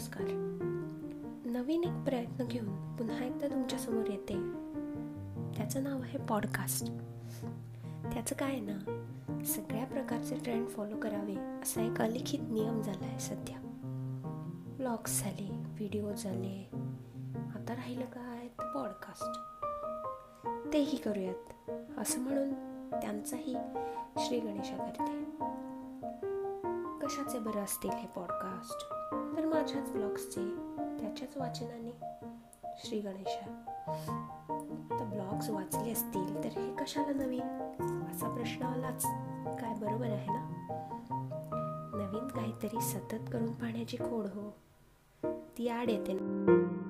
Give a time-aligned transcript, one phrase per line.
[0.00, 0.26] नमस्कार.
[1.44, 4.34] नवीन एक प्रयत्न घेऊन पुन्हा एकदा तुमच्यासमोर येते.
[5.56, 6.86] त्याचं नाव आहे पॉडकास्ट
[8.12, 9.06] त्याचं काय आहे ना
[9.44, 13.56] सगळ्या प्रकारचे ट्रेंड फॉलो करावे असा एक अलिखित नियम झाला आहे सध्या.
[14.78, 16.70] ब्लॉग्स झाले व्हिडिओ झाले.
[17.54, 18.48] आता राहिलं काय?
[18.48, 19.24] तर पॉडकास्ट
[20.72, 21.70] तेही करूयात.
[21.98, 22.52] असं म्हणून
[22.90, 23.56] त्यांचाही
[24.18, 25.24] श्री गणेशा करते.
[27.06, 28.99] कशाचे बरं असतील हे पॉडकास्ट
[29.60, 30.44] माझ्याच ब्लॉग्सचे
[31.00, 32.00] त्याच्याच वाचनाने.
[32.78, 33.64] श्री गणेशा.
[34.90, 37.42] आता ब्लॉग्स वाचले असतील तर हे कशाला नवीन?
[38.12, 39.04] असा प्रश्न आलाच.
[39.60, 40.50] काय बरोबर आहे ना?
[41.94, 44.50] नवीन काहीतरी सतत करून पाहण्याची खोड हो.
[45.58, 46.89] ती आड येते ना.